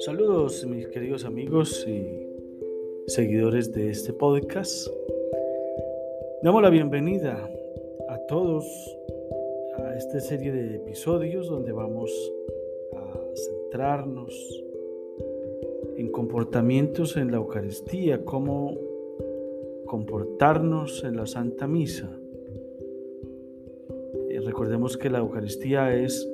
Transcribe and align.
Saludos 0.00 0.66
mis 0.66 0.88
queridos 0.88 1.24
amigos 1.24 1.86
y 1.88 2.28
seguidores 3.06 3.72
de 3.72 3.90
este 3.90 4.12
podcast. 4.12 4.88
Damos 6.42 6.62
la 6.62 6.70
bienvenida 6.70 7.50
a 8.08 8.18
todos 8.26 8.66
a 9.78 9.96
esta 9.96 10.20
serie 10.20 10.52
de 10.52 10.76
episodios 10.76 11.48
donde 11.48 11.72
vamos 11.72 12.10
a 12.96 13.18
centrarnos 13.34 14.64
en 15.96 16.12
comportamientos 16.12 17.16
en 17.16 17.30
la 17.30 17.38
Eucaristía, 17.38 18.24
cómo 18.24 18.76
comportarnos 19.86 21.02
en 21.04 21.16
la 21.16 21.26
Santa 21.26 21.66
Misa. 21.66 22.20
Recordemos 24.48 24.96
que 24.96 25.10
la 25.10 25.18
Eucaristía 25.18 25.94
es 25.94 26.26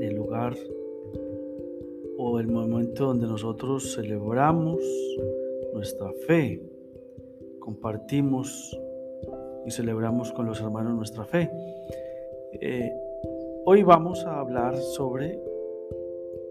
el 0.00 0.14
lugar 0.14 0.54
o 2.16 2.38
el 2.38 2.46
momento 2.46 3.06
donde 3.06 3.26
nosotros 3.26 3.96
celebramos 3.96 4.78
nuestra 5.74 6.12
fe, 6.28 6.62
compartimos 7.58 8.78
y 9.66 9.72
celebramos 9.72 10.30
con 10.30 10.46
los 10.46 10.60
hermanos 10.60 10.94
nuestra 10.94 11.24
fe. 11.24 11.50
Eh, 12.60 12.92
hoy 13.64 13.82
vamos 13.82 14.24
a 14.24 14.38
hablar 14.38 14.76
sobre 14.76 15.42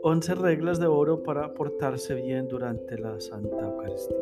11 0.03 0.35
reglas 0.35 0.81
de 0.81 0.87
oro 0.87 1.23
para 1.23 1.53
portarse 1.53 2.13
bien 2.13 2.49
durante 2.49 2.97
la 2.97 3.21
Santa 3.21 3.57
Eucaristía. 3.57 4.17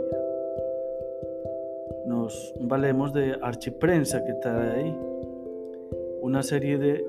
Nos 2.05 2.53
valemos 2.59 3.13
de 3.13 3.35
archiprensa 3.41 4.23
que 4.23 4.33
trae 4.33 4.83
ahí 4.83 5.08
una 6.21 6.43
serie 6.43 6.77
de 6.77 7.05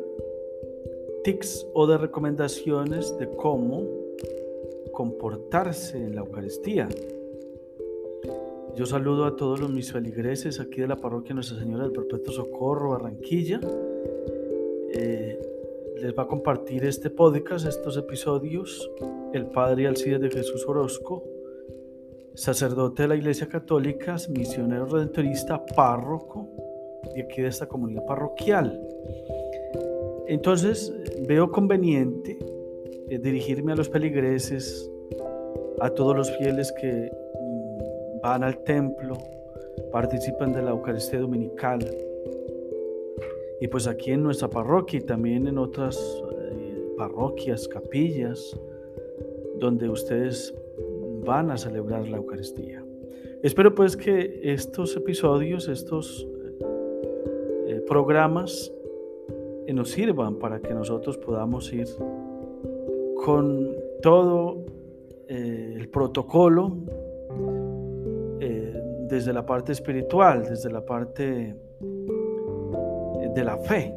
tics 1.24 1.66
o 1.74 1.86
de 1.86 1.98
recomendaciones 1.98 3.16
de 3.18 3.28
cómo 3.28 3.86
comportarse 4.92 5.98
en 5.98 6.14
la 6.14 6.22
Eucaristía. 6.22 6.88
Yo 8.76 8.86
saludo 8.86 9.24
a 9.24 9.36
todos 9.36 9.60
los 9.60 9.70
mis 9.70 9.92
feligreses 9.92 10.60
aquí 10.60 10.80
de 10.80 10.88
la 10.88 10.96
parroquia 10.96 11.34
Nuestra 11.34 11.58
Señora 11.58 11.84
del 11.84 11.92
Perpetuo 11.92 12.32
Socorro, 12.32 12.90
Barranquilla. 12.90 13.60
Eh, 14.92 15.38
les 16.00 16.16
va 16.16 16.22
a 16.22 16.26
compartir 16.26 16.84
este 16.84 17.10
podcast, 17.10 17.66
estos 17.66 17.96
episodios, 17.96 18.90
el 19.34 19.46
padre 19.46 19.86
Alcides 19.86 20.20
de 20.20 20.30
Jesús 20.30 20.64
Orozco, 20.66 21.24
sacerdote 22.34 23.02
de 23.02 23.08
la 23.08 23.16
Iglesia 23.16 23.48
Católica, 23.48 24.16
misionero 24.30 24.86
redentorista, 24.86 25.62
párroco 25.66 26.69
de 27.14 27.22
aquí 27.22 27.42
de 27.42 27.48
esta 27.48 27.66
comunidad 27.66 28.04
parroquial. 28.04 28.80
Entonces 30.28 30.94
veo 31.26 31.50
conveniente 31.50 32.38
eh, 33.08 33.18
dirigirme 33.18 33.72
a 33.72 33.76
los 33.76 33.88
peligreses, 33.88 34.90
a 35.80 35.90
todos 35.90 36.16
los 36.16 36.30
fieles 36.38 36.72
que 36.72 37.10
mm, 37.10 38.20
van 38.22 38.44
al 38.44 38.62
templo, 38.64 39.16
participan 39.90 40.52
de 40.52 40.62
la 40.62 40.70
Eucaristía 40.70 41.18
Dominical, 41.20 41.80
y 43.60 43.68
pues 43.68 43.86
aquí 43.86 44.12
en 44.12 44.22
nuestra 44.22 44.48
parroquia 44.48 45.00
y 45.00 45.02
también 45.02 45.46
en 45.46 45.58
otras 45.58 45.98
eh, 45.98 46.94
parroquias, 46.96 47.68
capillas, 47.68 48.58
donde 49.58 49.88
ustedes 49.88 50.54
van 51.26 51.50
a 51.50 51.58
celebrar 51.58 52.08
la 52.08 52.16
Eucaristía. 52.16 52.82
Espero 53.42 53.74
pues 53.74 53.96
que 53.96 54.40
estos 54.42 54.96
episodios, 54.96 55.68
estos 55.68 56.26
programas 57.90 58.72
eh, 59.66 59.74
nos 59.74 59.90
sirvan 59.90 60.36
para 60.36 60.60
que 60.60 60.72
nosotros 60.72 61.18
podamos 61.18 61.70
ir 61.72 61.88
con 63.26 63.76
todo 64.00 64.64
el 65.28 65.88
protocolo 65.90 66.76
desde 69.10 69.32
la 69.32 69.44
parte 69.44 69.72
espiritual, 69.72 70.44
desde 70.44 70.70
la 70.70 70.86
parte 70.86 71.56
de 73.34 73.44
la 73.44 73.58
fe. 73.58 73.92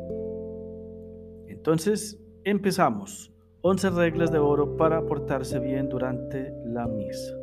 Entonces, 1.47 2.19
empezamos. 2.43 3.31
11 3.61 3.91
reglas 3.91 4.31
de 4.31 4.39
oro 4.39 4.75
para 4.75 5.05
portarse 5.05 5.57
bien 5.59 5.87
durante 5.87 6.53
la 6.65 6.85
misa. 6.87 7.33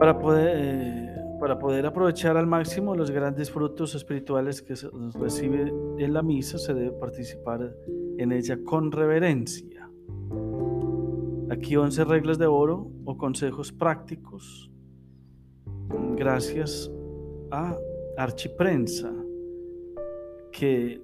Para 0.00 0.18
poder, 0.18 0.56
eh, 0.56 1.03
para 1.44 1.58
poder 1.58 1.84
aprovechar 1.84 2.38
al 2.38 2.46
máximo 2.46 2.94
los 2.94 3.10
grandes 3.10 3.50
frutos 3.50 3.94
espirituales 3.94 4.62
que 4.62 4.76
se 4.76 4.88
recibe 5.12 5.70
en 5.98 6.14
la 6.14 6.22
misa, 6.22 6.56
se 6.56 6.72
debe 6.72 6.92
participar 6.92 7.76
en 8.16 8.32
ella 8.32 8.56
con 8.64 8.90
reverencia. 8.90 9.86
Aquí 11.50 11.76
11 11.76 12.02
reglas 12.04 12.38
de 12.38 12.46
oro 12.46 12.90
o 13.04 13.18
consejos 13.18 13.70
prácticos 13.72 14.70
gracias 16.16 16.90
a 17.50 17.76
Archiprensa 18.16 19.12
que 20.50 21.02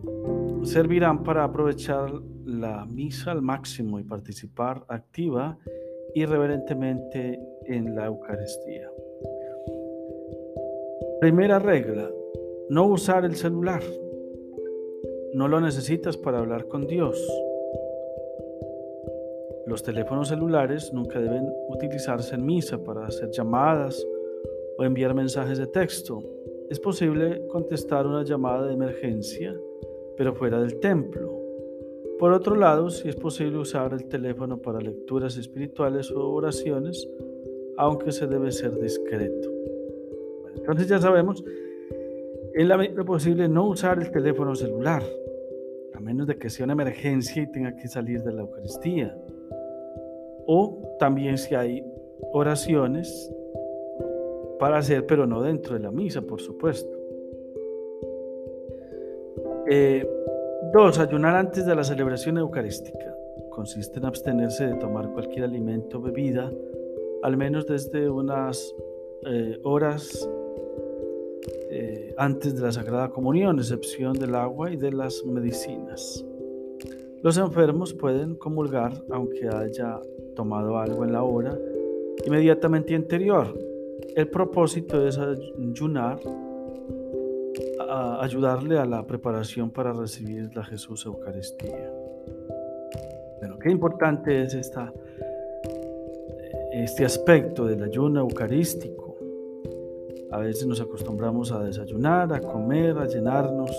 servirán 0.62 1.22
para 1.22 1.44
aprovechar 1.44 2.10
la 2.46 2.86
misa 2.86 3.32
al 3.32 3.42
máximo 3.42 4.00
y 4.00 4.04
participar 4.04 4.86
activa 4.88 5.58
y 6.14 6.24
reverentemente 6.24 7.38
en 7.66 7.94
la 7.94 8.06
Eucaristía. 8.06 8.88
Primera 11.20 11.58
regla, 11.58 12.10
no 12.70 12.86
usar 12.86 13.26
el 13.26 13.36
celular. 13.36 13.82
No 15.34 15.48
lo 15.48 15.60
necesitas 15.60 16.16
para 16.16 16.38
hablar 16.38 16.66
con 16.66 16.86
Dios. 16.86 17.22
Los 19.66 19.82
teléfonos 19.82 20.28
celulares 20.28 20.92
nunca 20.94 21.20
deben 21.20 21.52
utilizarse 21.68 22.34
en 22.34 22.46
misa 22.46 22.82
para 22.82 23.06
hacer 23.06 23.30
llamadas 23.30 24.02
o 24.78 24.84
enviar 24.84 25.12
mensajes 25.14 25.58
de 25.58 25.66
texto 25.66 26.22
es 26.70 26.78
posible 26.78 27.46
contestar 27.48 28.06
una 28.06 28.22
llamada 28.22 28.66
de 28.66 28.74
emergencia, 28.74 29.54
pero 30.16 30.34
fuera 30.34 30.60
del 30.60 30.78
templo. 30.80 31.36
Por 32.18 32.32
otro 32.32 32.54
lado, 32.54 32.88
si 32.88 33.08
es 33.08 33.16
posible 33.16 33.58
usar 33.58 33.92
el 33.92 34.06
teléfono 34.06 34.56
para 34.56 34.80
lecturas 34.80 35.36
espirituales 35.36 36.10
o 36.12 36.30
oraciones, 36.30 37.06
aunque 37.76 38.12
se 38.12 38.26
debe 38.26 38.52
ser 38.52 38.78
discreto. 38.80 39.50
Entonces 40.56 40.88
ya 40.88 40.98
sabemos, 40.98 41.44
en 42.54 42.68
la 42.68 42.76
medida 42.76 43.04
posible 43.04 43.48
no 43.48 43.68
usar 43.68 43.98
el 43.98 44.10
teléfono 44.10 44.54
celular, 44.54 45.02
a 45.94 46.00
menos 46.00 46.26
de 46.26 46.36
que 46.36 46.50
sea 46.50 46.64
una 46.64 46.72
emergencia 46.72 47.42
y 47.42 47.50
tenga 47.50 47.76
que 47.76 47.88
salir 47.88 48.22
de 48.22 48.32
la 48.32 48.42
Eucaristía. 48.42 49.16
O 50.46 50.96
también 50.98 51.38
si 51.38 51.54
hay 51.54 51.84
oraciones 52.32 53.32
para 54.58 54.78
hacer, 54.78 55.06
pero 55.06 55.26
no 55.26 55.42
dentro 55.42 55.74
de 55.74 55.80
la 55.80 55.90
misa, 55.90 56.22
por 56.22 56.40
supuesto. 56.40 56.96
Eh, 59.68 60.06
dos, 60.72 60.98
ayunar 60.98 61.36
antes 61.36 61.64
de 61.64 61.74
la 61.74 61.84
celebración 61.84 62.38
eucarística. 62.38 63.14
Consiste 63.50 63.98
en 63.98 64.06
abstenerse 64.06 64.66
de 64.66 64.74
tomar 64.74 65.10
cualquier 65.12 65.44
alimento 65.44 65.98
o 65.98 66.02
bebida, 66.02 66.52
al 67.22 67.36
menos 67.36 67.66
desde 67.66 68.08
unas 68.10 68.74
eh, 69.26 69.58
horas 69.62 70.28
eh, 71.70 72.14
antes 72.18 72.54
de 72.54 72.62
la 72.62 72.72
Sagrada 72.72 73.10
Comunión, 73.10 73.58
excepción 73.58 74.12
del 74.14 74.34
agua 74.34 74.70
y 74.70 74.76
de 74.76 74.92
las 74.92 75.24
medicinas. 75.24 76.24
Los 77.22 77.36
enfermos 77.36 77.92
pueden 77.92 78.34
comulgar 78.34 78.92
aunque 79.10 79.48
haya 79.48 80.00
tomado 80.34 80.78
algo 80.78 81.04
en 81.04 81.12
la 81.12 81.22
hora 81.22 81.58
inmediatamente 82.26 82.94
anterior, 82.94 83.56
el 84.14 84.28
propósito 84.28 85.06
es 85.06 85.18
ayunar, 85.18 86.18
a 87.88 88.22
ayudarle 88.22 88.78
a 88.78 88.84
la 88.84 89.06
preparación 89.06 89.70
para 89.70 89.92
recibir 89.92 90.54
la 90.54 90.64
Jesús 90.64 91.06
Eucaristía. 91.06 91.92
Pero 93.40 93.58
qué 93.58 93.70
importante 93.70 94.42
es 94.42 94.54
esta, 94.54 94.92
este 96.72 97.04
aspecto 97.04 97.66
del 97.66 97.82
ayuno 97.82 98.20
eucarístico. 98.20 98.99
A 100.30 100.38
veces 100.38 100.66
nos 100.66 100.80
acostumbramos 100.80 101.50
a 101.52 101.62
desayunar, 101.62 102.32
a 102.32 102.40
comer, 102.40 102.96
a 102.98 103.06
llenarnos 103.06 103.70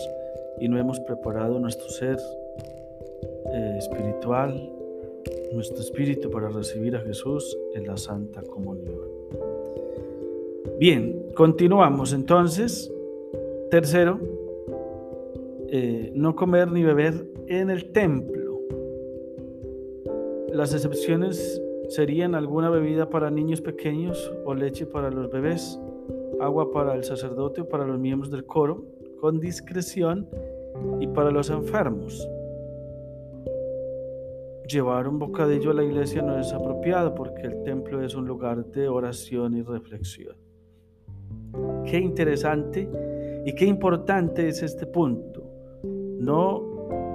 y 0.60 0.68
no 0.68 0.78
hemos 0.78 1.00
preparado 1.00 1.60
nuestro 1.60 1.88
ser 1.90 2.18
eh, 3.54 3.76
espiritual, 3.78 4.72
nuestro 5.54 5.80
espíritu 5.80 6.30
para 6.30 6.50
recibir 6.50 6.96
a 6.96 7.00
Jesús 7.02 7.58
en 7.74 7.88
la 7.88 7.98
Santa 7.98 8.42
Comunión. 8.42 9.00
Bien, 10.80 11.28
continuamos 11.36 12.14
entonces. 12.14 12.92
Tercero, 13.70 14.20
eh, 15.70 16.12
no 16.14 16.36
comer 16.36 16.70
ni 16.72 16.84
beber 16.84 17.26
en 17.48 17.70
el 17.70 17.92
templo. 17.94 18.60
Las 20.54 20.74
excepciones 20.74 21.62
serían 21.88 22.36
alguna 22.36 22.70
bebida 22.70 23.10
para 23.10 23.32
niños 23.32 23.62
pequeños 23.62 24.34
o 24.46 24.54
leche 24.54 24.86
para 24.86 25.10
los 25.12 25.32
bebés, 25.32 25.80
agua 26.40 26.72
para 26.72 26.96
el 26.96 27.04
sacerdote 27.04 27.62
o 27.62 27.70
para 27.70 27.86
los 27.86 28.00
miembros 28.00 28.32
del 28.32 28.46
coro, 28.46 28.86
con 29.20 29.40
discreción 29.40 30.28
y 31.00 31.08
para 31.08 31.32
los 31.32 31.50
enfermos. 31.50 32.28
Llevar 34.68 35.08
un 35.08 35.20
bocadillo 35.20 35.72
a 35.72 35.74
la 35.74 35.84
iglesia 35.84 36.22
no 36.22 36.40
es 36.40 36.54
apropiado 36.54 37.14
porque 37.14 37.42
el 37.42 37.64
templo 37.64 38.02
es 38.02 38.16
un 38.16 38.26
lugar 38.26 38.66
de 38.66 38.88
oración 38.88 39.58
y 39.58 39.62
reflexión. 39.62 40.36
Qué 41.86 41.98
interesante 42.00 42.90
y 43.46 43.54
qué 43.54 43.66
importante 43.66 44.48
es 44.48 44.64
este 44.64 44.86
punto. 44.86 45.44
No 45.84 46.62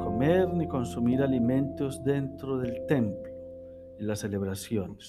comer 0.02 0.52
ni 0.52 0.68
consumir 0.68 1.22
alimentos 1.22 2.02
dentro 2.04 2.58
del 2.58 2.84
templo 2.86 3.32
en 3.98 4.06
las 4.06 4.20
celebraciones. 4.20 5.08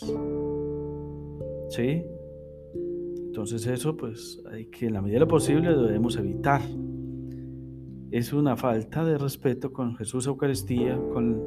¿Sí? 1.70 2.06
Entonces 3.38 3.68
eso 3.68 3.96
pues 3.96 4.42
hay 4.52 4.66
que 4.66 4.88
en 4.88 4.94
la 4.94 5.02
medida 5.04 5.18
de 5.18 5.20
lo 5.20 5.28
posible 5.28 5.70
debemos 5.70 6.18
evitar. 6.18 6.60
Es 8.10 8.34
una 8.34 8.58
falta 8.58 9.06
de 9.06 9.16
respeto 9.16 9.72
con 9.72 9.96
Jesús 9.96 10.26
Eucaristía, 10.26 11.00
con 11.14 11.40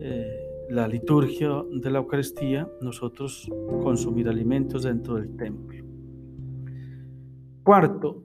eh, 0.00 0.66
la 0.68 0.88
liturgia 0.88 1.62
de 1.70 1.90
la 1.92 2.00
Eucaristía, 2.00 2.68
nosotros 2.80 3.48
consumir 3.84 4.28
alimentos 4.28 4.82
dentro 4.82 5.14
del 5.14 5.36
templo. 5.36 5.84
Cuarto, 7.62 8.24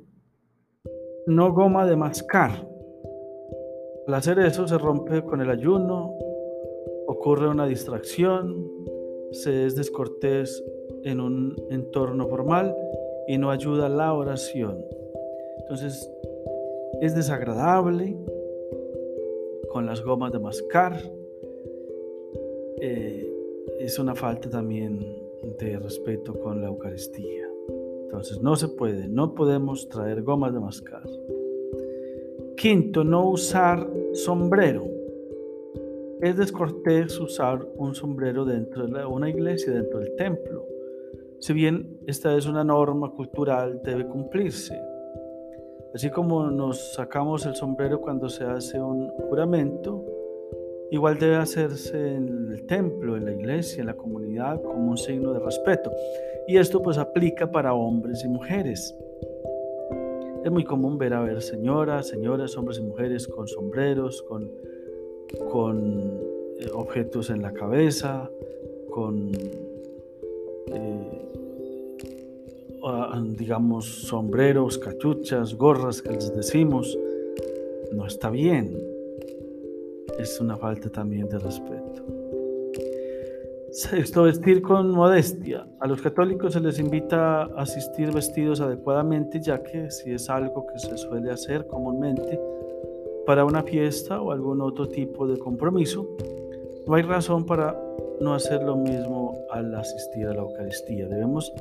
no 1.27 1.53
goma 1.53 1.85
de 1.85 1.95
mascar. 1.95 2.67
Al 4.07 4.13
hacer 4.15 4.39
eso 4.39 4.67
se 4.67 4.79
rompe 4.79 5.21
con 5.23 5.39
el 5.39 5.51
ayuno, 5.51 6.15
ocurre 7.05 7.47
una 7.47 7.67
distracción, 7.67 8.94
se 9.35 9.65
es 9.65 9.75
descortés 9.75 10.63
en 11.03 11.19
un 11.19 11.55
entorno 11.69 12.27
formal 12.27 12.75
y 13.27 13.37
no 13.37 13.51
ayuda 13.51 13.87
a 13.87 13.89
la 13.89 14.13
oración. 14.13 14.83
Entonces, 15.59 16.09
es 17.01 17.15
desagradable 17.15 18.17
con 19.69 19.85
las 19.85 20.01
gomas 20.03 20.31
de 20.31 20.39
mascar. 20.39 20.97
Eh, 22.79 23.29
es 23.79 23.99
una 23.99 24.15
falta 24.15 24.49
también 24.49 24.99
de 25.59 25.79
respeto 25.79 26.33
con 26.39 26.61
la 26.61 26.67
Eucaristía. 26.67 27.49
Entonces, 28.03 28.41
no 28.41 28.55
se 28.55 28.69
puede, 28.69 29.09
no 29.09 29.35
podemos 29.35 29.89
traer 29.89 30.23
gomas 30.23 30.53
de 30.53 30.59
mascar. 30.59 31.03
Quinto, 32.55 33.03
no 33.03 33.29
usar 33.29 33.89
sombrero. 34.13 34.94
Es 36.25 36.35
descortés 36.37 37.19
usar 37.19 37.63
un 37.75 37.93
sombrero 37.93 38.45
dentro 38.45 38.87
de 38.87 39.05
una 39.05 39.29
iglesia, 39.29 39.71
dentro 39.71 39.99
del 39.99 40.15
templo. 40.15 40.65
Si 41.37 41.53
bien 41.53 41.99
esta 42.07 42.35
es 42.35 42.47
una 42.47 42.63
norma 42.63 43.11
cultural, 43.11 43.79
debe 43.83 44.07
cumplirse. 44.07 44.75
Así 45.93 46.09
como 46.09 46.49
nos 46.49 46.95
sacamos 46.95 47.45
el 47.45 47.53
sombrero 47.53 48.01
cuando 48.01 48.27
se 48.27 48.43
hace 48.43 48.81
un 48.81 49.07
juramento, 49.29 50.03
igual 50.89 51.19
debe 51.19 51.35
hacerse 51.35 52.15
en 52.15 52.51
el 52.51 52.65
templo, 52.65 53.17
en 53.17 53.25
la 53.25 53.31
iglesia, 53.31 53.81
en 53.81 53.85
la 53.85 53.95
comunidad, 53.95 54.59
como 54.63 54.89
un 54.89 54.97
signo 54.97 55.31
de 55.31 55.41
respeto. 55.41 55.91
Y 56.47 56.57
esto 56.57 56.81
pues 56.81 56.97
aplica 56.97 57.51
para 57.51 57.75
hombres 57.75 58.23
y 58.25 58.27
mujeres. 58.29 58.97
Es 60.43 60.49
muy 60.49 60.63
común 60.63 60.97
ver 60.97 61.13
a 61.13 61.21
ver 61.21 61.43
señoras, 61.43 62.07
señoras, 62.07 62.57
hombres 62.57 62.79
y 62.79 62.81
mujeres 62.81 63.27
con 63.27 63.47
sombreros, 63.47 64.23
con, 64.23 64.49
con 65.51 66.01
eh, 66.59 66.69
objetos 66.73 67.29
en 67.29 67.41
la 67.41 67.53
cabeza, 67.53 68.29
con 68.89 69.31
eh, 70.67 71.15
digamos, 73.37 73.85
sombreros, 73.85 74.77
cachuchas, 74.77 75.55
gorras 75.55 76.01
que 76.01 76.11
les 76.11 76.35
decimos, 76.35 76.97
no 77.93 78.05
está 78.05 78.29
bien. 78.29 78.77
Es 80.19 80.39
una 80.39 80.55
falta 80.57 80.89
también 80.89 81.27
de 81.27 81.39
respeto. 81.39 82.03
Sexto, 83.71 84.23
vestir 84.23 84.61
con 84.61 84.89
modestia. 84.91 85.67
A 85.81 85.87
los 85.87 86.01
católicos 86.01 86.53
se 86.53 86.61
les 86.61 86.79
invita 86.79 87.43
a 87.43 87.45
asistir 87.57 88.11
vestidos 88.13 88.61
adecuadamente, 88.61 89.41
ya 89.41 89.61
que 89.61 89.91
si 89.91 90.11
es 90.11 90.29
algo 90.29 90.65
que 90.65 90.79
se 90.79 90.97
suele 90.97 91.31
hacer 91.31 91.67
comúnmente 91.67 92.39
para 93.25 93.45
una 93.45 93.63
fiesta 93.63 94.21
o 94.21 94.31
algún 94.31 94.61
otro 94.61 94.87
tipo 94.87 95.27
de 95.27 95.37
compromiso, 95.37 96.07
no 96.87 96.93
hay 96.95 97.03
razón 97.03 97.45
para 97.45 97.79
no 98.21 98.33
hacer 98.33 98.63
lo 98.63 98.75
mismo 98.75 99.37
al 99.49 99.73
asistir 99.75 100.27
a 100.27 100.33
la 100.33 100.41
Eucaristía. 100.41 101.07
Debemos 101.07 101.51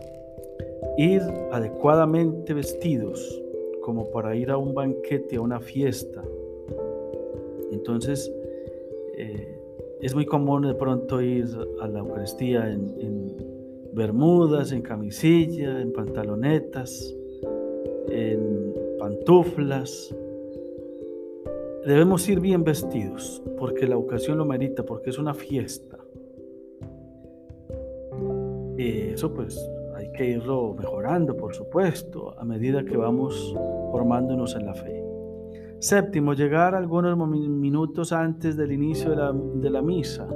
ir 0.96 1.22
adecuadamente 1.50 2.54
vestidos 2.54 3.42
como 3.82 4.10
para 4.10 4.34
ir 4.36 4.50
a 4.50 4.56
un 4.56 4.74
banquete, 4.74 5.36
a 5.36 5.40
una 5.40 5.60
fiesta. 5.60 6.22
Entonces, 7.72 8.32
eh, 9.16 9.60
es 10.00 10.14
muy 10.14 10.26
común 10.26 10.62
de 10.62 10.74
pronto 10.74 11.20
ir 11.20 11.46
a 11.80 11.88
la 11.88 12.00
Eucaristía 12.00 12.70
en, 12.70 12.94
en 13.00 13.36
bermudas, 13.92 14.72
en 14.72 14.82
camisilla, 14.82 15.80
en 15.80 15.92
pantalonetas, 15.92 17.14
en 18.08 18.74
pantuflas. 18.98 20.14
Debemos 21.86 22.26
ir 22.28 22.40
bien 22.40 22.64
vestidos 22.64 23.42
porque 23.58 23.86
la 23.86 23.98
ocasión 23.98 24.38
lo 24.38 24.46
merita, 24.46 24.84
porque 24.84 25.10
es 25.10 25.18
una 25.18 25.34
fiesta. 25.34 25.98
Eso 28.78 29.32
pues 29.32 29.58
hay 29.94 30.10
que 30.12 30.30
irlo 30.30 30.74
mejorando, 30.74 31.36
por 31.36 31.54
supuesto, 31.54 32.34
a 32.38 32.44
medida 32.44 32.84
que 32.84 32.96
vamos 32.96 33.54
formándonos 33.92 34.56
en 34.56 34.66
la 34.66 34.74
fe. 34.74 35.04
Séptimo, 35.78 36.32
llegar 36.32 36.74
algunos 36.74 37.16
minutos 37.28 38.12
antes 38.12 38.56
del 38.56 38.72
inicio 38.72 39.10
de 39.10 39.16
la, 39.16 39.32
de 39.32 39.70
la 39.70 39.82
misa. 39.82 40.26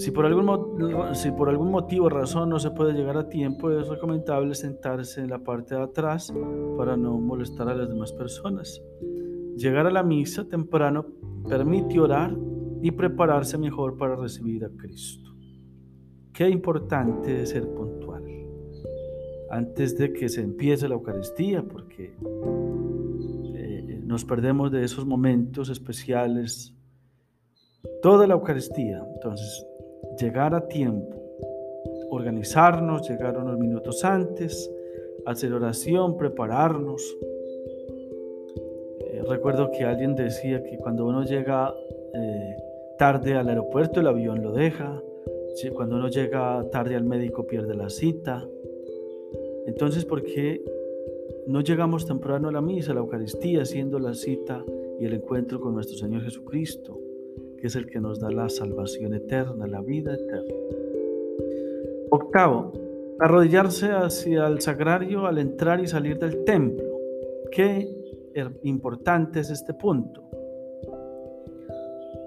Si 0.00 0.12
por, 0.12 0.24
algún, 0.24 1.14
si 1.14 1.30
por 1.30 1.50
algún 1.50 1.70
motivo 1.70 2.06
o 2.06 2.08
razón 2.08 2.48
no 2.48 2.58
se 2.58 2.70
puede 2.70 2.94
llegar 2.94 3.18
a 3.18 3.28
tiempo, 3.28 3.70
es 3.70 3.86
recomendable 3.86 4.54
sentarse 4.54 5.20
en 5.20 5.28
la 5.28 5.40
parte 5.40 5.74
de 5.74 5.82
atrás 5.82 6.32
para 6.78 6.96
no 6.96 7.18
molestar 7.18 7.68
a 7.68 7.74
las 7.74 7.86
demás 7.86 8.10
personas. 8.14 8.82
Llegar 9.58 9.86
a 9.86 9.90
la 9.90 10.02
misa 10.02 10.48
temprano 10.48 11.04
permite 11.46 12.00
orar 12.00 12.34
y 12.80 12.90
prepararse 12.92 13.58
mejor 13.58 13.98
para 13.98 14.16
recibir 14.16 14.64
a 14.64 14.70
Cristo. 14.70 15.34
Qué 16.32 16.48
importante 16.48 17.42
es 17.42 17.50
ser 17.50 17.68
puntual 17.68 18.24
antes 19.50 19.98
de 19.98 20.14
que 20.14 20.30
se 20.30 20.40
empiece 20.40 20.88
la 20.88 20.94
Eucaristía, 20.94 21.62
porque 21.62 22.14
eh, 23.54 24.00
nos 24.02 24.24
perdemos 24.24 24.72
de 24.72 24.82
esos 24.82 25.04
momentos 25.04 25.68
especiales. 25.68 26.74
Toda 28.00 28.26
la 28.26 28.32
Eucaristía, 28.32 29.04
entonces, 29.14 29.66
llegar 30.18 30.54
a 30.54 30.66
tiempo, 30.68 31.16
organizarnos, 32.10 33.08
llegar 33.08 33.36
unos 33.38 33.58
minutos 33.58 34.04
antes, 34.04 34.70
hacer 35.26 35.52
oración, 35.52 36.16
prepararnos. 36.16 37.16
Eh, 39.00 39.22
recuerdo 39.28 39.70
que 39.70 39.84
alguien 39.84 40.14
decía 40.14 40.62
que 40.62 40.78
cuando 40.78 41.06
uno 41.06 41.24
llega 41.24 41.74
eh, 42.14 42.56
tarde 42.98 43.34
al 43.34 43.48
aeropuerto, 43.48 44.00
el 44.00 44.06
avión 44.06 44.42
lo 44.42 44.52
deja, 44.52 45.02
cuando 45.74 45.96
uno 45.96 46.08
llega 46.08 46.64
tarde 46.70 46.96
al 46.96 47.04
médico 47.04 47.46
pierde 47.46 47.74
la 47.74 47.90
cita. 47.90 48.46
Entonces, 49.66 50.04
¿por 50.04 50.22
qué 50.22 50.62
no 51.46 51.60
llegamos 51.60 52.06
temprano 52.06 52.48
a 52.48 52.52
la 52.52 52.60
misa, 52.60 52.92
a 52.92 52.94
la 52.94 53.00
Eucaristía, 53.00 53.62
haciendo 53.62 53.98
la 53.98 54.14
cita 54.14 54.64
y 54.98 55.04
el 55.04 55.14
encuentro 55.14 55.60
con 55.60 55.74
nuestro 55.74 55.96
Señor 55.96 56.22
Jesucristo, 56.22 56.98
que 57.60 57.68
es 57.68 57.76
el 57.76 57.86
que 57.86 58.00
nos 58.00 58.18
da 58.20 58.30
la 58.30 58.48
salvación 58.48 59.14
eterna, 59.14 59.66
la 59.66 59.80
vida 59.80 60.14
eterna? 60.14 60.54
Octavo, 62.10 62.72
arrodillarse 63.20 63.90
hacia 63.92 64.46
el 64.46 64.60
sagrario 64.60 65.26
al 65.26 65.38
entrar 65.38 65.80
y 65.80 65.86
salir 65.86 66.18
del 66.18 66.44
templo. 66.44 66.98
Qué 67.52 67.88
importante 68.62 69.40
es 69.40 69.50
este 69.50 69.74
punto. 69.74 70.22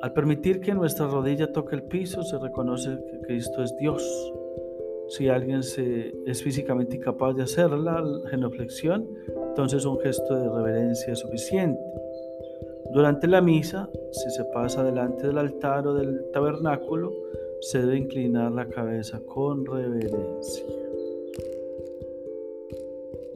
Al 0.01 0.11
permitir 0.13 0.59
que 0.59 0.73
nuestra 0.73 1.07
rodilla 1.07 1.51
toque 1.51 1.75
el 1.75 1.83
piso, 1.83 2.23
se 2.23 2.37
reconoce 2.37 2.89
que 3.09 3.21
Cristo 3.21 3.63
es 3.63 3.75
Dios. 3.77 4.03
Si 5.07 5.29
alguien 5.29 5.63
se, 5.63 6.13
es 6.25 6.43
físicamente 6.43 6.97
incapaz 6.97 7.35
de 7.35 7.43
hacer 7.43 7.71
la 7.71 8.03
genuflexión, 8.29 9.07
entonces 9.47 9.85
un 9.85 9.99
gesto 9.99 10.35
de 10.35 10.49
reverencia 10.49 11.13
es 11.13 11.19
suficiente. 11.19 11.79
Durante 12.91 13.27
la 13.27 13.41
misa, 13.41 13.89
si 14.11 14.29
se 14.31 14.43
pasa 14.45 14.83
delante 14.83 15.27
del 15.27 15.37
altar 15.37 15.87
o 15.87 15.93
del 15.93 16.31
tabernáculo, 16.31 17.13
se 17.61 17.79
debe 17.79 17.97
inclinar 17.97 18.51
la 18.51 18.67
cabeza 18.67 19.21
con 19.25 19.65
reverencia. 19.65 20.65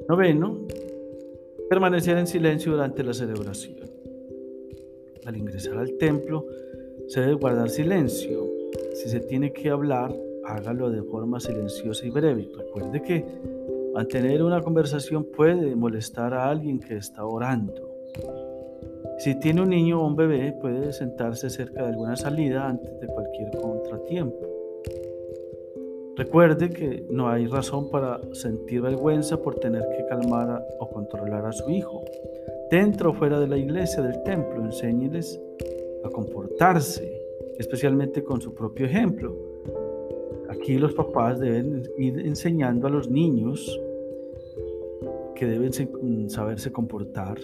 Noveno, 0.09 0.65
permanecer 1.69 2.17
en 2.17 2.27
silencio 2.27 2.71
durante 2.73 3.03
la 3.03 3.13
celebración 3.13 3.87
al 5.25 5.35
ingresar 5.35 5.77
al 5.77 5.97
templo 5.97 6.45
se 7.07 7.19
debe 7.19 7.33
guardar 7.33 7.69
silencio. 7.69 8.47
Si 8.93 9.09
se 9.09 9.19
tiene 9.19 9.51
que 9.51 9.69
hablar, 9.69 10.15
hágalo 10.45 10.89
de 10.89 11.03
forma 11.03 11.41
silenciosa 11.41 12.05
y 12.05 12.09
breve. 12.09 12.49
Recuerde 12.57 13.01
que 13.01 13.25
Mantener 13.97 14.43
una 14.43 14.61
conversación 14.61 15.23
puede 15.23 15.75
molestar 15.75 16.31
a 16.31 16.51
alguien 16.51 16.79
que 16.79 16.97
está 16.97 17.25
orando. 17.25 17.86
Si 19.17 19.33
tiene 19.39 19.63
un 19.63 19.69
niño 19.69 19.99
o 19.99 20.05
un 20.05 20.15
bebé, 20.15 20.51
puede 20.61 20.93
sentarse 20.93 21.49
cerca 21.49 21.81
de 21.81 21.89
alguna 21.89 22.15
salida 22.15 22.67
antes 22.67 22.99
de 22.99 23.07
cualquier 23.07 23.49
contratiempo. 23.57 24.37
Recuerde 26.15 26.69
que 26.69 27.03
no 27.09 27.27
hay 27.27 27.47
razón 27.47 27.89
para 27.89 28.21
sentir 28.33 28.81
vergüenza 28.81 29.41
por 29.41 29.55
tener 29.55 29.83
que 29.95 30.05
calmar 30.05 30.63
o 30.79 30.89
controlar 30.89 31.45
a 31.47 31.51
su 31.51 31.67
hijo. 31.71 32.03
Dentro 32.69 33.09
o 33.09 33.13
fuera 33.13 33.39
de 33.39 33.47
la 33.47 33.57
iglesia, 33.57 34.03
del 34.03 34.21
templo, 34.21 34.63
enséñeles 34.63 35.39
a 36.03 36.09
comportarse, 36.09 37.11
especialmente 37.57 38.23
con 38.23 38.39
su 38.39 38.53
propio 38.53 38.85
ejemplo. 38.85 39.35
Aquí 40.49 40.77
los 40.77 40.93
papás 40.93 41.39
deben 41.39 41.83
ir 41.97 42.19
enseñando 42.19 42.85
a 42.85 42.91
los 42.91 43.09
niños 43.09 43.81
que 45.35 45.47
deben 45.47 46.29
saberse 46.29 46.71
comportar 46.71 47.37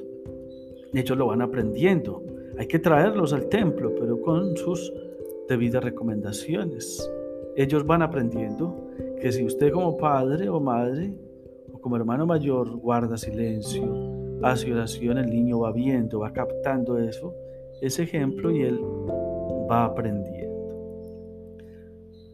ellos 0.99 1.17
lo 1.17 1.27
van 1.27 1.41
aprendiendo. 1.41 2.23
Hay 2.57 2.67
que 2.67 2.79
traerlos 2.79 3.33
al 3.33 3.47
templo, 3.47 3.93
pero 3.95 4.21
con 4.21 4.55
sus 4.55 4.93
debidas 5.47 5.83
recomendaciones. 5.83 7.11
Ellos 7.55 7.85
van 7.85 8.01
aprendiendo 8.01 8.89
que 9.19 9.31
si 9.31 9.43
usted 9.43 9.71
como 9.71 9.97
padre 9.97 10.49
o 10.49 10.59
madre 10.59 11.13
o 11.71 11.79
como 11.79 11.95
hermano 11.95 12.25
mayor 12.25 12.75
guarda 12.77 13.17
silencio, 13.17 13.83
hace 14.43 14.71
oración, 14.71 15.17
el 15.17 15.29
niño 15.29 15.59
va 15.59 15.71
viendo, 15.71 16.19
va 16.19 16.33
captando 16.33 16.97
eso, 16.97 17.33
ese 17.81 18.03
ejemplo 18.03 18.51
y 18.51 18.61
él 18.61 18.79
va 19.69 19.85
aprendiendo. 19.85 20.43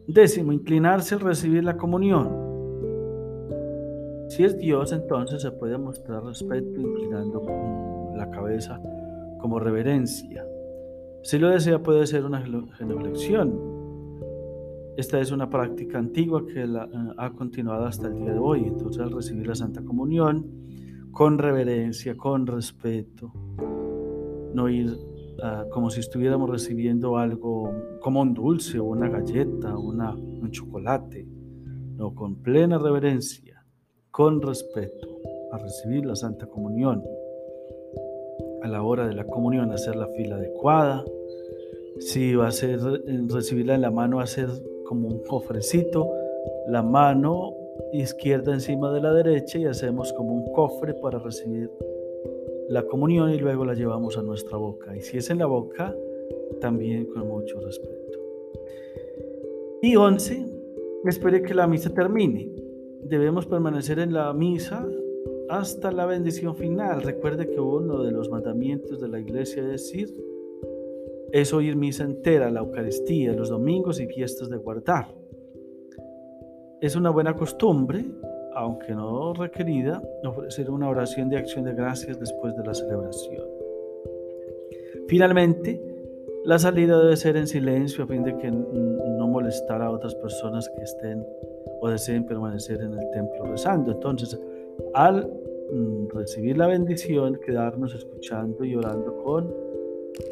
Décimo, 0.06 0.52
inclinarse 0.52 1.14
al 1.14 1.20
recibir 1.20 1.62
la 1.64 1.76
comunión. 1.76 2.50
Si 4.28 4.44
es 4.44 4.58
Dios, 4.58 4.92
entonces 4.92 5.42
se 5.42 5.50
puede 5.52 5.78
mostrar 5.78 6.24
respeto 6.24 6.80
inclinando 6.80 7.42
la 8.20 8.30
cabeza 8.30 8.80
como 9.38 9.58
reverencia. 9.58 10.46
Si 11.22 11.38
lo 11.38 11.48
desea 11.48 11.82
puede 11.82 12.06
ser 12.06 12.24
una 12.24 12.40
genuflexión. 12.40 13.58
Esta 14.96 15.18
es 15.20 15.32
una 15.32 15.48
práctica 15.48 15.98
antigua 15.98 16.46
que 16.46 16.62
eh, 16.62 16.88
ha 17.16 17.30
continuado 17.30 17.86
hasta 17.86 18.08
el 18.08 18.18
día 18.18 18.32
de 18.32 18.38
hoy. 18.38 18.64
Entonces 18.64 19.10
recibir 19.10 19.46
la 19.46 19.54
Santa 19.54 19.82
Comunión, 19.82 20.46
con 21.10 21.38
reverencia, 21.38 22.16
con 22.16 22.46
respeto, 22.46 23.32
no 24.54 24.68
ir 24.68 24.96
ah, 25.42 25.64
como 25.70 25.90
si 25.90 26.00
estuviéramos 26.00 26.50
recibiendo 26.50 27.16
algo 27.16 27.72
como 28.00 28.20
un 28.20 28.34
dulce 28.34 28.78
o 28.78 28.84
una 28.84 29.08
galleta 29.08 29.76
una, 29.76 30.14
un 30.14 30.50
chocolate, 30.50 31.26
no, 31.96 32.14
con 32.14 32.36
plena 32.42 32.78
reverencia, 32.78 33.64
con 34.10 34.42
respeto, 34.42 35.08
a 35.52 35.58
recibir 35.58 36.06
la 36.06 36.14
Santa 36.14 36.46
Comunión 36.46 37.02
a 38.62 38.68
la 38.68 38.82
hora 38.82 39.06
de 39.06 39.14
la 39.14 39.24
comunión 39.24 39.72
hacer 39.72 39.96
la 39.96 40.06
fila 40.08 40.36
adecuada. 40.36 41.04
Si 41.98 42.34
va 42.34 42.48
a 42.48 42.52
ser 42.52 42.80
recibirla 43.28 43.74
en 43.74 43.82
la 43.82 43.90
mano, 43.90 44.20
hacer 44.20 44.48
como 44.84 45.08
un 45.08 45.22
cofrecito, 45.22 46.10
la 46.68 46.82
mano 46.82 47.54
izquierda 47.92 48.52
encima 48.52 48.92
de 48.92 49.00
la 49.00 49.12
derecha 49.12 49.58
y 49.58 49.66
hacemos 49.66 50.12
como 50.12 50.32
un 50.34 50.52
cofre 50.52 50.94
para 50.94 51.18
recibir 51.18 51.70
la 52.68 52.84
comunión 52.84 53.30
y 53.30 53.38
luego 53.38 53.64
la 53.64 53.74
llevamos 53.74 54.16
a 54.16 54.22
nuestra 54.22 54.56
boca. 54.56 54.96
Y 54.96 55.00
si 55.00 55.18
es 55.18 55.30
en 55.30 55.38
la 55.38 55.46
boca, 55.46 55.94
también 56.60 57.06
con 57.06 57.26
mucho 57.26 57.58
respeto. 57.60 58.18
Y 59.82 59.96
once, 59.96 60.46
espere 61.04 61.42
que 61.42 61.54
la 61.54 61.66
misa 61.66 61.92
termine. 61.92 62.52
Debemos 63.02 63.46
permanecer 63.46 63.98
en 63.98 64.12
la 64.12 64.32
misa 64.32 64.86
hasta 65.50 65.90
la 65.90 66.06
bendición 66.06 66.54
final. 66.54 67.02
Recuerde 67.02 67.48
que 67.48 67.60
uno 67.60 68.02
de 68.02 68.12
los 68.12 68.30
mandamientos 68.30 69.00
de 69.00 69.08
la 69.08 69.18
iglesia 69.18 69.62
es 69.62 69.68
decir, 69.68 70.14
es 71.32 71.52
oír 71.52 71.76
misa 71.76 72.04
entera, 72.04 72.50
la 72.50 72.60
Eucaristía, 72.60 73.32
los 73.32 73.50
domingos 73.50 74.00
y 74.00 74.06
fiestas 74.06 74.48
de 74.48 74.56
guardar. 74.56 75.12
Es 76.80 76.94
una 76.94 77.10
buena 77.10 77.34
costumbre, 77.34 78.04
aunque 78.54 78.94
no 78.94 79.34
requerida, 79.34 80.00
ofrecer 80.24 80.70
una 80.70 80.88
oración 80.88 81.28
de 81.28 81.38
acción 81.38 81.64
de 81.64 81.74
gracias 81.74 82.18
después 82.18 82.56
de 82.56 82.64
la 82.64 82.72
celebración. 82.72 83.44
Finalmente, 85.08 85.80
la 86.44 86.58
salida 86.58 86.98
debe 86.98 87.16
ser 87.16 87.36
en 87.36 87.48
silencio 87.48 88.04
a 88.04 88.06
fin 88.06 88.22
de 88.22 88.36
que 88.38 88.50
no 88.50 89.26
molestar 89.26 89.82
a 89.82 89.90
otras 89.90 90.14
personas 90.14 90.68
que 90.68 90.84
estén 90.84 91.26
o 91.80 91.88
deseen 91.88 92.24
permanecer 92.24 92.80
en 92.80 92.94
el 92.94 93.10
templo 93.10 93.44
rezando. 93.44 93.92
Entonces, 93.92 94.40
al 94.94 95.26
mm, 95.72 96.08
recibir 96.08 96.56
la 96.56 96.66
bendición, 96.66 97.38
quedarnos 97.44 97.94
escuchando 97.94 98.64
y 98.64 98.74
orando 98.74 99.16
con 99.18 99.54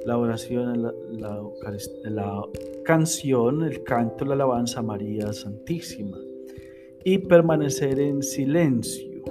la 0.05 0.19
oración, 0.19 0.83
la, 1.11 2.43
canción, 2.85 3.65
el 3.65 3.83
canto, 3.85 4.25
la 4.25 4.35
alabanza 4.35 4.81
a 4.81 4.83
María 4.83 5.33
Santísima 5.33 6.19
y 7.05 7.19
permanecer 7.19 8.01
en 8.01 8.23
silencio, 8.23 9.23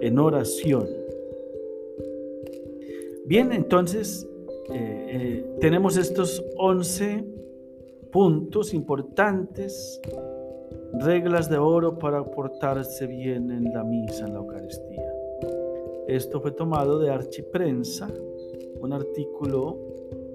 en 0.00 0.18
oración. 0.18 0.86
Bien, 3.24 3.52
entonces 3.52 4.28
eh, 4.70 4.74
eh, 4.74 5.56
tenemos 5.60 5.96
estos 5.96 6.44
11 6.56 7.24
puntos 8.10 8.74
importantes 8.74 10.00
reglas 11.00 11.48
de 11.48 11.58
oro 11.58 11.98
para 11.98 12.24
portarse 12.24 13.06
bien 13.06 13.50
en 13.50 13.72
la 13.72 13.84
misa, 13.84 14.26
en 14.26 14.34
la 14.34 14.40
Eucaristía. 14.40 15.12
Esto 16.06 16.40
fue 16.40 16.52
tomado 16.52 16.98
de 16.98 17.10
Archiprensa, 17.10 18.08
un 18.80 18.92
artículo 18.92 19.78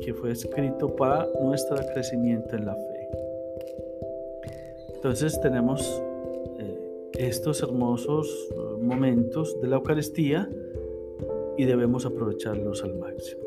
que 0.03 0.13
fue 0.13 0.31
escrito 0.31 0.95
para 0.95 1.27
nuestro 1.41 1.77
crecimiento 1.93 2.55
en 2.55 2.65
la 2.65 2.75
fe. 2.75 3.09
Entonces 4.95 5.39
tenemos 5.41 6.01
eh, 6.59 7.09
estos 7.19 7.61
hermosos 7.61 8.49
eh, 8.51 8.55
momentos 8.81 9.59
de 9.61 9.67
la 9.67 9.75
Eucaristía 9.75 10.49
y 11.57 11.65
debemos 11.65 12.05
aprovecharlos 12.05 12.83
al 12.83 12.97
máximo. 12.97 13.41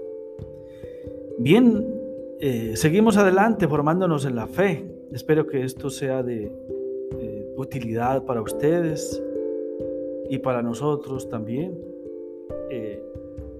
Bien, 1.38 1.86
eh, 2.40 2.72
seguimos 2.76 3.16
adelante 3.16 3.66
formándonos 3.66 4.24
en 4.24 4.36
la 4.36 4.46
fe. 4.46 4.84
Espero 5.12 5.46
que 5.46 5.64
esto 5.64 5.90
sea 5.90 6.22
de 6.22 6.52
utilidad 7.60 8.24
para 8.24 8.42
ustedes 8.42 9.22
y 10.28 10.38
para 10.38 10.62
nosotros 10.62 11.28
también. 11.28 11.78
Eh, 12.70 13.02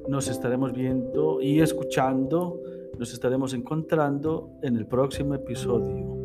nos 0.09 0.28
estaremos 0.28 0.73
viendo 0.73 1.40
y 1.40 1.61
escuchando, 1.61 2.61
nos 2.99 3.12
estaremos 3.12 3.54
encontrando 3.54 4.50
en 4.62 4.76
el 4.76 4.87
próximo 4.87 5.35
episodio. 5.35 6.16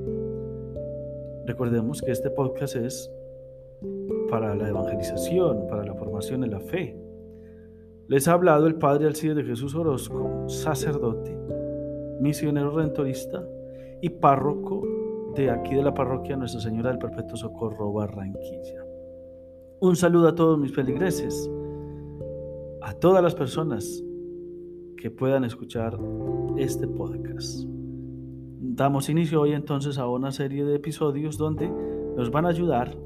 Recordemos 1.45 2.01
que 2.01 2.11
este 2.11 2.31
podcast 2.31 2.75
es 2.75 3.11
para 4.29 4.55
la 4.55 4.69
evangelización, 4.69 5.67
para 5.67 5.83
la 5.83 5.93
formación 5.93 6.43
en 6.43 6.51
la 6.51 6.59
fe. 6.59 6.97
Les 8.07 8.27
ha 8.27 8.33
hablado 8.33 8.67
el 8.67 8.75
Padre 8.75 9.07
Alcide 9.07 9.35
de 9.35 9.43
Jesús 9.43 9.75
Orozco, 9.75 10.47
sacerdote, 10.47 11.35
misionero 12.19 12.71
rentorista 12.71 13.47
y 14.01 14.09
párroco 14.09 14.83
de 15.35 15.51
aquí 15.51 15.75
de 15.75 15.83
la 15.83 15.93
parroquia 15.93 16.37
Nuestra 16.37 16.61
Señora 16.61 16.89
del 16.89 16.97
Perpetuo 16.97 17.35
Socorro, 17.35 17.91
Barranquilla. 17.91 18.85
Un 19.81 19.97
saludo 19.97 20.29
a 20.29 20.35
todos 20.35 20.57
mis 20.57 20.73
feligreses, 20.73 21.51
a 22.81 22.93
todas 22.93 23.21
las 23.21 23.35
personas 23.35 24.01
que 24.97 25.11
puedan 25.11 25.43
escuchar 25.43 25.99
este 26.57 26.87
podcast. 26.87 27.65
Damos 27.67 29.09
inicio 29.09 29.41
hoy 29.41 29.51
entonces 29.51 29.97
a 29.97 30.07
una 30.07 30.31
serie 30.31 30.63
de 30.63 30.75
episodios 30.75 31.37
donde 31.37 31.69
nos 32.15 32.31
van 32.31 32.45
a 32.45 32.49
ayudar 32.49 32.97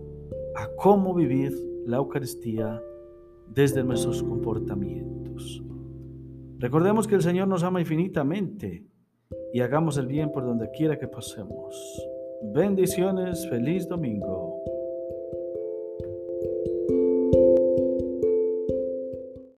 a 0.56 0.68
cómo 0.78 1.16
vivir 1.16 1.52
la 1.88 1.98
Eucaristía 1.98 2.80
desde 3.48 3.84
nuestros 3.84 4.22
comportamientos. 4.22 5.64
Recordemos 6.60 7.08
que 7.08 7.16
el 7.16 7.24
Señor 7.24 7.48
nos 7.48 7.64
ama 7.64 7.82
infinitamente 7.82 8.86
y 9.52 9.62
hagamos 9.62 9.98
el 9.98 10.06
bien 10.06 10.32
por 10.32 10.46
donde 10.46 10.70
quiera 10.70 11.00
que 11.00 11.08
pasemos. 11.08 12.08
Bendiciones, 12.42 13.46
feliz 13.50 13.86
domingo. 13.86 14.49